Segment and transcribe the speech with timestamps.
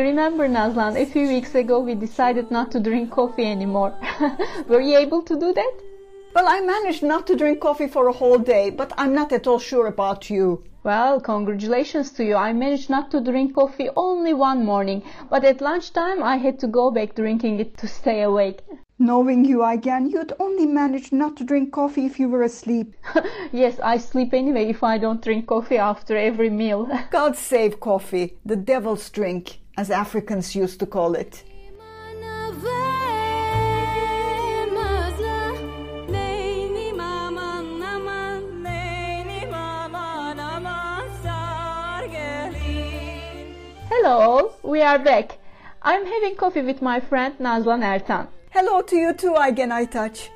[0.00, 3.92] You remember, Nazlan, a few weeks ago we decided not to drink coffee anymore.
[4.66, 5.72] Were you able to do that?
[6.34, 9.46] Well, I managed not to drink coffee for a whole day, but I'm not at
[9.46, 10.64] all sure about you.
[10.84, 12.34] Well, congratulations to you.
[12.34, 16.66] I managed not to drink coffee only one morning, but at lunchtime I had to
[16.66, 18.62] go back drinking it to stay awake.
[19.02, 22.94] Knowing you again, you'd only manage not to drink coffee if you were asleep.
[23.50, 26.86] yes, I sleep anyway if I don't drink coffee after every meal.
[27.10, 31.42] God save coffee, the devil's drink, as Africans used to call it.
[43.88, 45.38] Hello, we are back.
[45.80, 48.28] I'm having coffee with my friend Nazlan Ertan.
[48.52, 50.28] Hello to you too, Aygen Aytaç.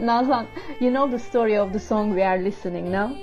[0.00, 0.46] Nazlan,
[0.80, 3.14] you know the story of the song we are listening now?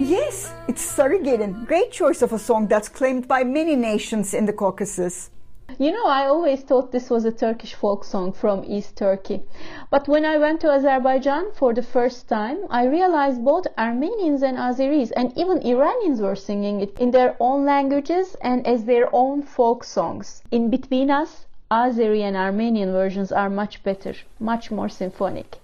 [0.00, 1.66] Yes, it's Sarıgelin.
[1.66, 5.28] Great choice of a song that's claimed by many nations in the Caucasus.
[5.76, 9.42] You know, I always thought this was a Turkish folk song from East Turkey.
[9.90, 14.56] But when I went to Azerbaijan for the first time, I realized both Armenians and
[14.56, 19.42] Azeris and even Iranians were singing it in their own languages and as their own
[19.42, 20.42] folk songs.
[20.52, 25.58] In between us, Azeri and Armenian versions are much better, much more symphonic.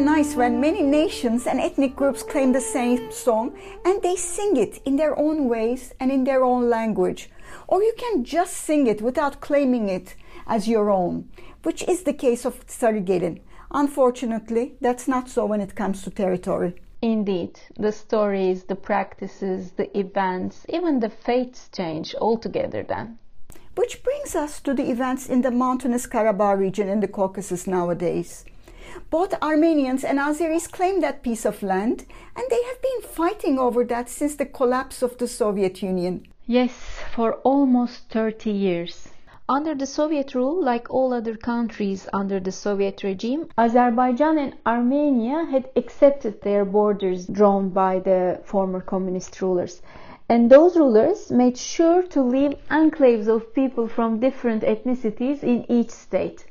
[0.00, 3.52] Nice when many nations and ethnic groups claim the same song
[3.84, 7.28] and they sing it in their own ways and in their own language.
[7.68, 10.14] Or you can just sing it without claiming it
[10.46, 11.28] as your own,
[11.64, 13.40] which is the case of Sarıgelin.
[13.72, 16.74] Unfortunately, that's not so when it comes to territory.
[17.02, 23.18] Indeed, the stories, the practices, the events, even the fates change altogether then.
[23.74, 28.46] Which brings us to the events in the mountainous Karabakh region in the Caucasus nowadays.
[29.10, 33.84] Both Armenians and Azeris claim that piece of land, and they have been fighting over
[33.84, 36.26] that since the collapse of the Soviet Union.
[36.46, 36.72] Yes,
[37.14, 39.08] for almost 30 years.
[39.48, 45.44] Under the Soviet rule, like all other countries under the Soviet regime, Azerbaijan and Armenia
[45.44, 49.82] had accepted their borders drawn by the former communist rulers.
[50.28, 55.90] And those rulers made sure to leave enclaves of people from different ethnicities in each
[55.90, 56.46] state.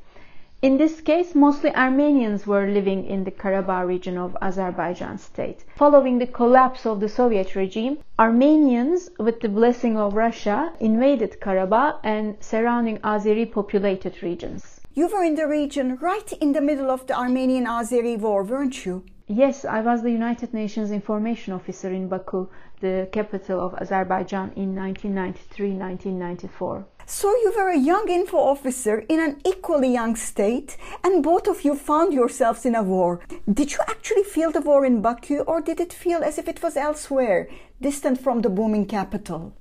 [0.62, 5.64] In this case, mostly Armenians were living in the Karabakh region of Azerbaijan state.
[5.76, 12.00] Following the collapse of the Soviet regime, Armenians, with the blessing of Russia, invaded Karabakh
[12.04, 14.82] and surrounding Azeri populated regions.
[14.92, 18.84] You were in the region right in the middle of the Armenian Azeri war, weren't
[18.84, 19.02] you?
[19.28, 22.48] Yes, I was the United Nations Information Officer in Baku,
[22.80, 26.84] the capital of Azerbaijan, in 1993 1994.
[27.12, 31.64] So you were a young info officer in an equally young state, and both of
[31.64, 33.18] you found yourselves in a war.
[33.52, 36.62] Did you actually feel the war in Baku, or did it feel as if it
[36.62, 37.48] was elsewhere,
[37.80, 39.52] distant from the booming capital?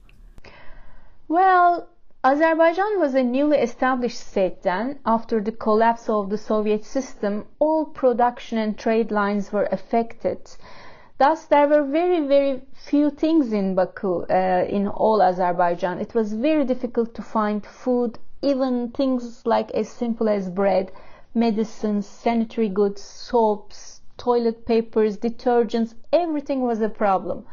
[1.27, 1.89] Well,
[2.23, 4.99] Azerbaijan was a newly established state then.
[5.03, 10.51] After the collapse of the Soviet system, all production and trade lines were affected.
[11.19, 15.99] Thus, there were very, very few things in Baku, uh, in all Azerbaijan.
[15.99, 20.93] It was very difficult to find food, even things like as simple as bread,
[21.35, 27.45] medicines, sanitary goods, soaps, toilet papers, detergents, everything was a problem.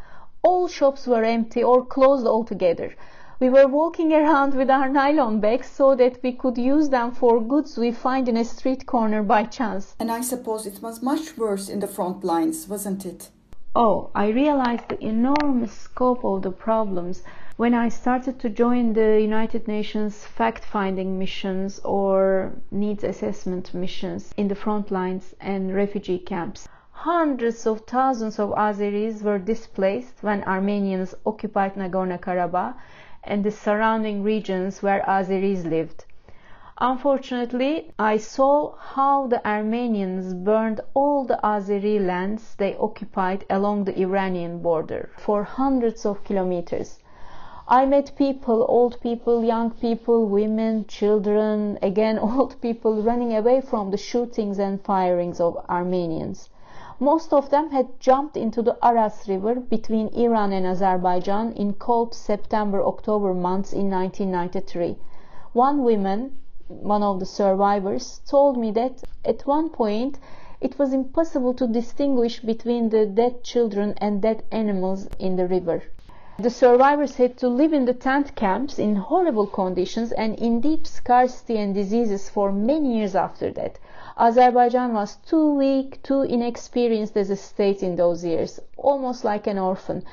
[0.43, 2.95] All shops were empty or closed altogether.
[3.41, 7.41] We were walking around with our nylon bags so that we could use them for
[7.41, 9.97] goods we find in a street corner by chance.
[9.99, 13.31] And I suppose it was much worse in the front lines, wasn't it?
[13.79, 17.23] Oh, I realized the enormous scope of the problems
[17.59, 24.33] when I started to join the United Nations fact finding missions or needs assessment missions
[24.39, 26.67] in the front lines and refugee camps.
[26.91, 32.77] Hundreds of thousands of Azeris were displaced when Armenians occupied Nagorno Karabakh
[33.25, 36.06] and the surrounding regions where Azeris lived.
[36.79, 43.99] Unfortunately, I saw how the Armenians burned all the Azeri lands they occupied along the
[43.99, 46.99] Iranian border for hundreds of kilometers.
[47.67, 53.91] I met people, old people, young people, women, children, again old people running away from
[53.91, 56.51] the shootings and firings of Armenians.
[57.01, 62.13] Most of them had jumped into the Aras River between Iran and Azerbaijan in cold
[62.13, 64.99] September October months in 1993.
[65.55, 66.37] One woman
[66.69, 70.19] one of the survivors, told me that at one point
[70.61, 75.83] it was impossible to distinguish between the dead children and dead animals in the river.
[76.39, 80.87] The survivors had to live in the tent camps in horrible conditions and in deep
[80.87, 83.79] scarcity and diseases for many years after that.
[84.19, 89.59] Azerbaijan was too weak, too inexperienced as a state in those years, almost like an
[89.59, 90.05] orphan,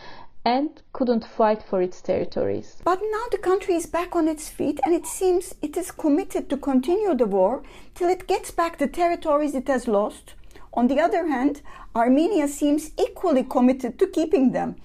[0.45, 2.81] and couldn't fight for its territories.
[2.83, 6.49] But now the country is back on its feet and it seems it is committed
[6.49, 7.63] to continue the war
[7.95, 10.33] till it gets back the territories it has lost.
[10.73, 11.61] On the other hand,
[11.95, 14.75] Armenia seems equally committed to keeping them.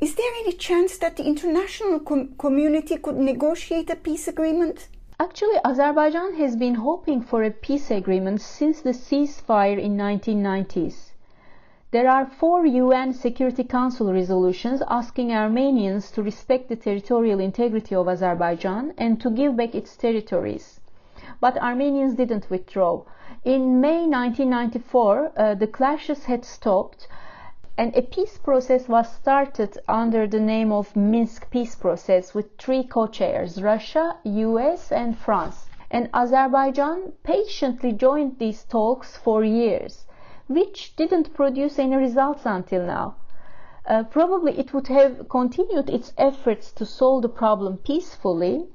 [0.00, 4.88] Is there any chance that the international com- community could negotiate a peace agreement?
[5.20, 11.07] Actually, Azerbaijan has been hoping for a peace agreement since the ceasefire in 1990s.
[11.90, 18.08] There are four UN Security Council resolutions asking Armenians to respect the territorial integrity of
[18.08, 20.80] Azerbaijan and to give back its territories.
[21.40, 23.04] But Armenians didn't withdraw.
[23.42, 27.08] In May 1994, uh, the clashes had stopped
[27.78, 32.82] and a peace process was started under the name of Minsk Peace Process with three
[32.82, 35.70] co-chairs, Russia, US and France.
[35.90, 40.04] And Azerbaijan patiently joined these talks for years,
[40.48, 43.14] which didn't produce any results until now.
[43.86, 48.66] Uh, probably it would have continued its efforts to solve the problem peacefully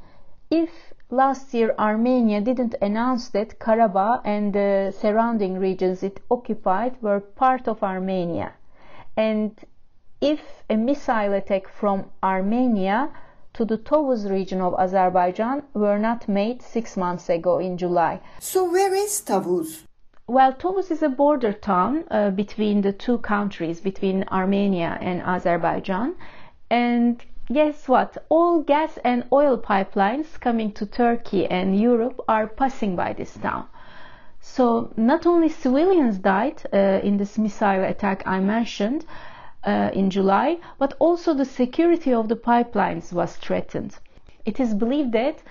[0.49, 7.19] if last year Armenia didn't announce that Karabakh and the surrounding regions it occupied were
[7.19, 8.53] part of Armenia
[9.15, 9.59] and
[10.21, 13.09] if a missile attack from Armenia
[13.53, 18.19] to the Tovuz region of Azerbaijan were not made six months ago in July.
[18.39, 19.83] So, where is Tovuz?
[20.27, 26.15] Well, Tovuz is a border town uh, between the two countries, between Armenia and Azerbaijan.
[26.69, 27.21] And
[27.51, 28.17] guess what?
[28.29, 33.65] All gas and oil pipelines coming to Turkey and Europe are passing by this town.
[34.39, 39.03] So not only civilians died uh, in this missile attack I mentioned
[39.65, 43.99] uh, in July, but also the security of the pipelines was threatened.
[44.45, 45.43] It is believed that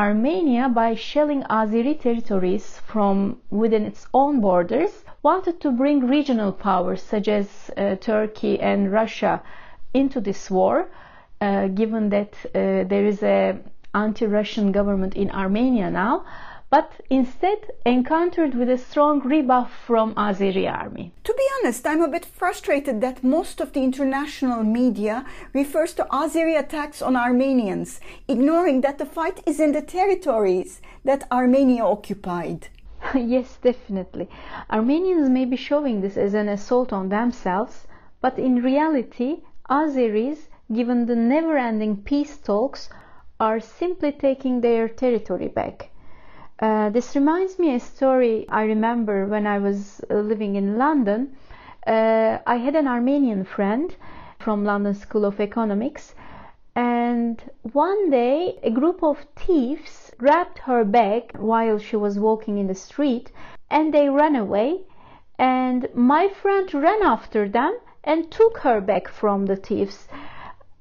[0.00, 7.02] Armenia, by shelling Azeri territories from within its own borders, wanted to bring regional powers
[7.02, 9.42] such as uh, Turkey and Russia
[9.92, 10.88] into this war,
[11.42, 13.58] uh, given that uh, there is a
[13.94, 16.24] anti-Russian government in Armenia now
[16.70, 21.12] but instead encountered with a strong rebuff from Azeri army.
[21.24, 26.06] To be honest, I'm a bit frustrated that most of the international media refers to
[26.12, 32.68] Azeri attacks on Armenians, ignoring that the fight is in the territories that Armenia occupied.
[33.16, 34.28] yes, definitely.
[34.70, 37.88] Armenians may be showing this as an assault on themselves,
[38.20, 42.88] but in reality, Azeris, given the never ending peace talks,
[43.40, 45.89] are simply taking their territory back.
[46.60, 51.34] Uh, this reminds me a story I remember when I was uh, living in London.
[51.86, 53.96] Uh, I had an Armenian friend
[54.38, 56.14] from London School of Economics,
[56.76, 57.42] and
[57.72, 62.74] one day a group of thieves grabbed her bag while she was walking in the
[62.74, 63.32] street
[63.70, 64.82] and they ran away.
[65.38, 70.08] And my friend ran after them and took her bag from the thieves.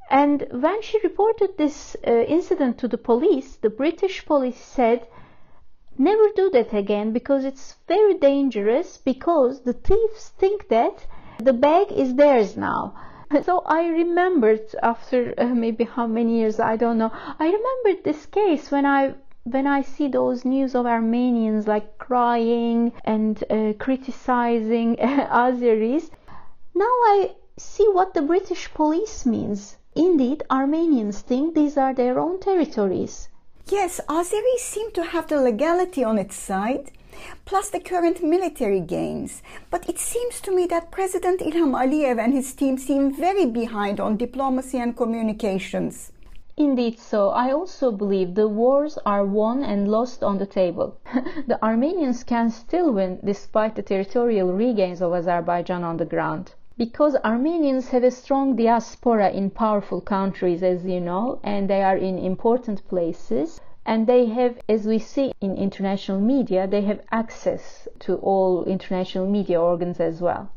[0.09, 5.07] And when she reported this uh, incident to the police, the British police said
[5.99, 11.05] never do that again because it's very dangerous because the thieves think that
[11.37, 12.95] the bag is theirs now.
[13.43, 17.11] So I remembered after uh, maybe how many years I don't know.
[17.13, 19.13] I remembered this case when I
[19.43, 26.09] when I see those news of Armenians like crying and uh, criticizing Azeris.
[26.73, 29.77] Now I see what the British police means.
[29.95, 33.28] Indeed, Armenians think these are their own territories.
[33.71, 36.89] Yes, Azeris seem to have the legality on its side,
[37.45, 39.43] plus the current military gains.
[39.69, 43.99] But it seems to me that President Ilham Aliyev and his team seem very behind
[43.99, 46.11] on diplomacy and communications.
[46.57, 47.29] Indeed, so.
[47.29, 50.97] I also believe the wars are won and lost on the table.
[51.47, 57.17] the Armenians can still win despite the territorial regains of Azerbaijan on the ground because
[57.25, 62.17] Armenians have a strong diaspora in powerful countries, as you know, and they are in
[62.17, 63.59] important places.
[63.85, 69.27] And they have, as we see in international media, they have access to all international
[69.27, 70.51] media organs as well.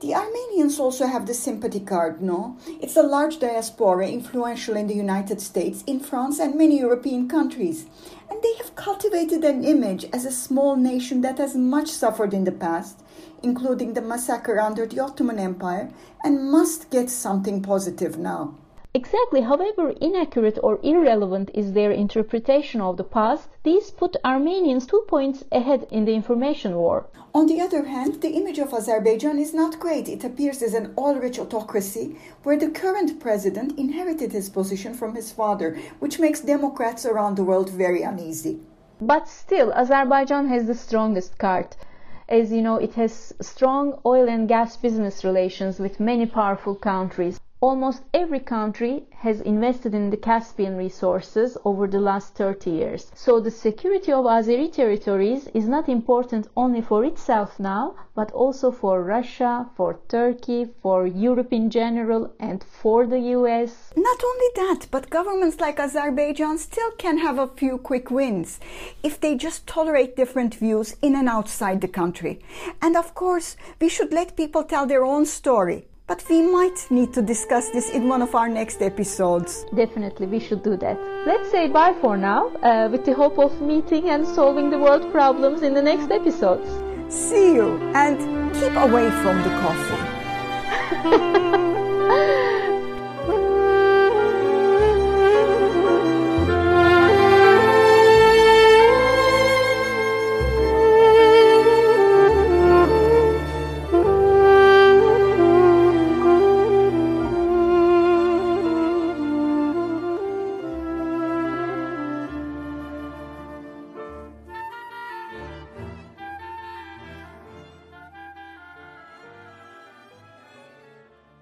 [0.00, 2.56] The Armenians also have the sympathy card, no?
[2.80, 7.86] It's a large diaspora, influential in the United States, in France, and many European countries.
[8.30, 12.44] And they have cultivated an image as a small nation that has much suffered in
[12.44, 13.00] the past
[13.42, 15.90] including the massacre under the Ottoman Empire,
[16.24, 18.54] and must get something positive now.
[18.92, 25.04] Exactly, however inaccurate or irrelevant is their interpretation of the past, these put Armenians two
[25.06, 27.06] points ahead in the information war.
[27.32, 30.08] On the other hand, the image of Azerbaijan is not great.
[30.08, 35.14] It appears as an all rich autocracy where the current president inherited his position from
[35.14, 38.58] his father, which makes Democrats around the world very uneasy.
[39.00, 41.76] But still, Azerbaijan has the strongest card.
[42.28, 47.38] As you know, it has strong oil and gas business relations with many powerful countries.
[47.62, 53.12] Almost every country has invested in the Caspian resources over the last 30 years.
[53.14, 58.70] So the security of Azeri territories is not important only for itself now, but also
[58.70, 63.92] for Russia, for Turkey, for Europe in general, and for the US.
[63.94, 68.58] Not only that, but governments like Azerbaijan still can have a few quick wins
[69.02, 72.40] if they just tolerate different views in and outside the country.
[72.80, 77.12] And of course, we should let people tell their own story but we might need
[77.12, 79.64] to discuss this in one of our next episodes.
[79.72, 80.98] Definitely, we should do that.
[81.24, 85.12] Let's say bye for now, uh, with the hope of meeting and solving the world
[85.12, 86.68] problems in the next episodes.
[87.14, 88.18] See you, and
[88.54, 90.00] keep away from the coffee.